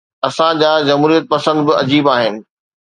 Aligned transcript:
اسان 0.27 0.53
جا 0.61 0.71
جمهوريت 0.87 1.25
پسند 1.31 1.59
به 1.65 1.73
عجيب 1.81 2.05
آهن. 2.15 2.35